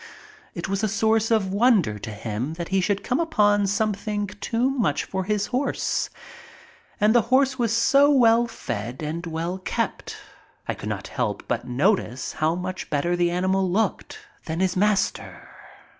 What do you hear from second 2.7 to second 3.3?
should come